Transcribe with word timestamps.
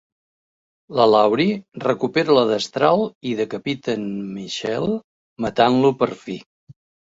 La 0.99 1.03
Laurie 1.11 1.57
recupera 1.83 2.37
la 2.39 2.47
destral 2.53 3.05
i 3.33 3.35
decapita 3.43 3.95
en 4.01 4.09
Michael, 4.41 4.93
matant-lo 5.49 5.95
per 6.03 6.13
fi. 6.27 6.41